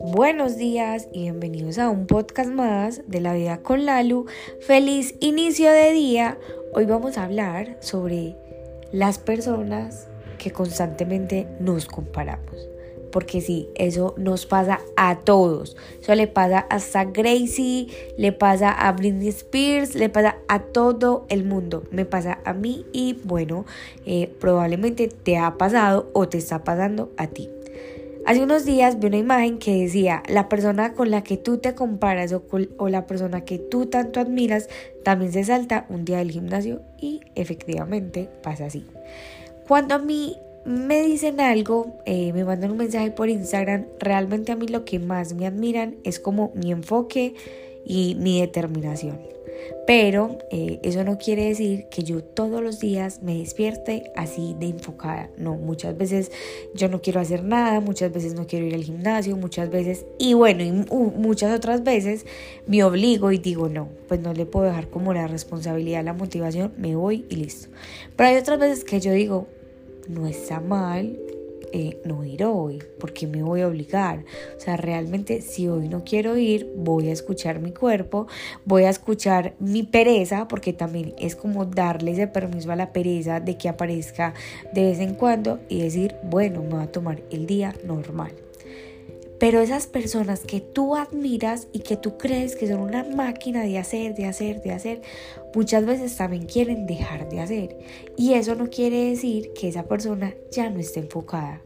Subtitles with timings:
[0.00, 4.26] Buenos días y bienvenidos a un podcast más de la vida con Lalu.
[4.60, 6.38] Feliz inicio de día.
[6.72, 8.36] Hoy vamos a hablar sobre
[8.92, 10.08] las personas
[10.38, 12.68] que constantemente nos comparamos.
[13.18, 15.76] Porque sí, eso nos pasa a todos.
[16.00, 21.42] Eso le pasa hasta Gracie, le pasa a Britney Spears, le pasa a todo el
[21.42, 21.82] mundo.
[21.90, 23.66] Me pasa a mí y bueno,
[24.06, 27.50] eh, probablemente te ha pasado o te está pasando a ti.
[28.24, 31.74] Hace unos días vi una imagen que decía, la persona con la que tú te
[31.74, 34.68] comparas o, la persona que tú tanto admiras
[35.02, 38.86] también se salta un día del gimnasio y efectivamente pasa así.
[39.66, 40.36] Cuando a mí
[40.68, 44.98] me dicen algo, eh, me mandan un mensaje por Instagram, realmente a mí lo que
[44.98, 47.34] más me admiran es como mi enfoque
[47.86, 49.18] y mi determinación.
[49.86, 54.66] Pero eh, eso no quiere decir que yo todos los días me despierte así de
[54.66, 55.30] enfocada.
[55.38, 56.30] No, muchas veces
[56.74, 60.34] yo no quiero hacer nada, muchas veces no quiero ir al gimnasio, muchas veces, y
[60.34, 62.26] bueno, y muchas otras veces
[62.66, 66.74] me obligo y digo, no, pues no le puedo dejar como la responsabilidad, la motivación,
[66.76, 67.68] me voy y listo.
[68.16, 69.48] Pero hay otras veces que yo digo,
[70.08, 71.18] no está mal,
[71.72, 74.24] eh, no ir hoy, porque me voy a obligar.
[74.56, 78.26] O sea, realmente si hoy no quiero ir, voy a escuchar mi cuerpo,
[78.64, 83.40] voy a escuchar mi pereza, porque también es como darle ese permiso a la pereza
[83.40, 84.34] de que aparezca
[84.72, 88.32] de vez en cuando y decir, bueno, me voy a tomar el día normal.
[89.38, 93.78] Pero esas personas que tú admiras y que tú crees que son una máquina de
[93.78, 95.02] hacer, de hacer, de hacer,
[95.54, 97.78] muchas veces también quieren dejar de hacer.
[98.16, 101.62] Y eso no quiere decir que esa persona ya no esté enfocada.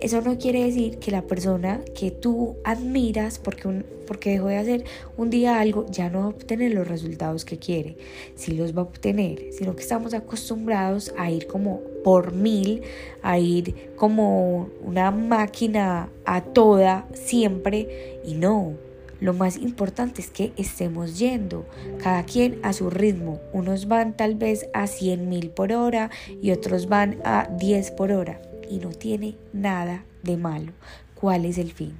[0.00, 4.84] Eso no quiere decir que la persona que tú admiras porque, porque dejó de hacer
[5.16, 7.96] un día algo ya no va a obtener los resultados que quiere.
[8.34, 12.82] Sí los va a obtener, sino que estamos acostumbrados a ir como por mil,
[13.22, 18.74] a ir como una máquina a toda siempre y no.
[19.18, 21.64] Lo más importante es que estemos yendo,
[22.02, 23.40] cada quien a su ritmo.
[23.52, 26.10] Unos van tal vez a 100 mil por hora
[26.42, 30.72] y otros van a 10 por hora y no tiene nada de malo.
[31.14, 31.94] ¿Cuál es el fin?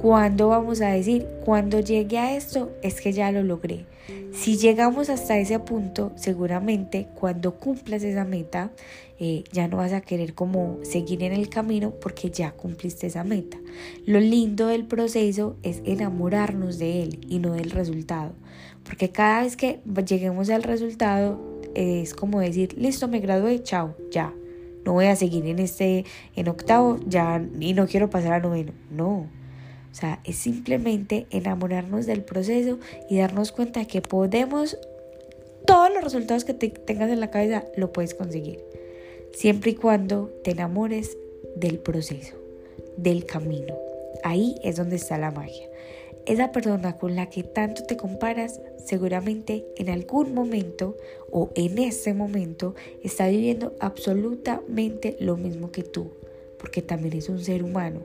[0.00, 3.86] ¿Cuándo vamos a decir, cuando llegue a esto, es que ya lo logré?
[4.32, 8.70] Si llegamos hasta ese punto, seguramente cuando cumplas esa meta,
[9.18, 13.24] eh, ya no vas a querer como seguir en el camino porque ya cumpliste esa
[13.24, 13.58] meta.
[14.06, 18.32] Lo lindo del proceso es enamorarnos de él y no del resultado.
[18.84, 24.32] Porque cada vez que lleguemos al resultado, es como decir, listo, me gradué, chao, ya,
[24.84, 26.04] no voy a seguir en este,
[26.36, 28.72] en octavo, ya, y no quiero pasar a noveno.
[28.90, 29.28] No.
[29.90, 34.78] O sea, es simplemente enamorarnos del proceso y darnos cuenta que podemos,
[35.66, 38.60] todos los resultados que tengas en la cabeza, lo puedes conseguir.
[39.32, 41.16] Siempre y cuando te enamores
[41.56, 42.36] del proceso,
[42.96, 43.76] del camino.
[44.22, 45.66] Ahí es donde está la magia.
[46.26, 50.96] Esa persona con la que tanto te comparas seguramente en algún momento
[51.30, 56.10] o en ese momento está viviendo absolutamente lo mismo que tú,
[56.58, 58.02] porque también es un ser humano,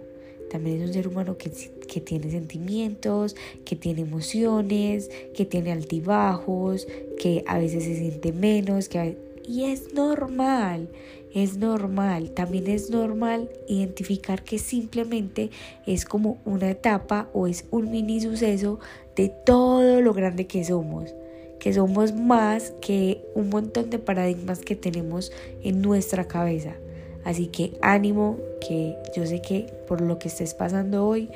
[0.50, 1.52] también es un ser humano que,
[1.88, 6.88] que, tiene sentimientos, que tiene emociones, que tiene altibajos,
[7.20, 9.18] que a veces se siente menos, que
[9.48, 10.90] y es normal,
[11.34, 15.50] es normal, también es normal identificar que simplemente
[15.86, 18.80] es como una etapa o es un mini suceso
[19.16, 21.14] de todo lo grande que somos,
[21.60, 25.32] que somos más que un montón de paradigmas que tenemos
[25.64, 26.76] en nuestra cabeza.
[27.24, 31.30] Así que ánimo, que yo sé que por lo que estés pasando hoy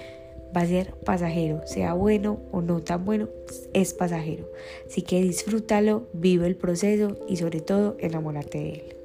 [0.56, 3.30] va a ser pasajero, sea bueno o no tan bueno,
[3.74, 4.50] es pasajero.
[4.86, 8.99] Así que disfrútalo, vive el proceso y sobre todo enamórate de él.